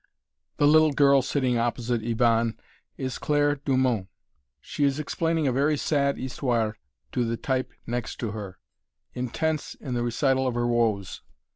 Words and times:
The 0.57 0.65
little 0.65 0.93
girl 0.93 1.21
sitting 1.21 1.59
opposite 1.59 2.03
Yvonne 2.03 2.57
is 2.97 3.19
Claire 3.19 3.57
Dumont. 3.57 4.07
She 4.59 4.83
is 4.83 4.97
explaining 4.97 5.45
a 5.47 5.51
very 5.51 5.77
sad 5.77 6.17
"histoire" 6.17 6.75
to 7.11 7.23
the 7.23 7.37
"type" 7.37 7.71
next 7.85 8.15
to 8.21 8.31
her, 8.31 8.57
intense 9.13 9.75
in 9.75 9.93
the 9.93 10.01
recital 10.01 10.47
of 10.47 10.55
her 10.55 10.65
woes. 10.65 11.21